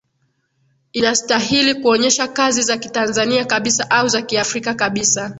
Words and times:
inastahili 0.93 1.75
kuonyesha 1.75 2.27
kazi 2.27 2.61
za 2.61 2.77
kitanzania 2.77 3.45
kabisa 3.45 3.89
au 3.89 4.07
za 4.07 4.21
kiafrika 4.21 4.73
kabisa 4.73 5.29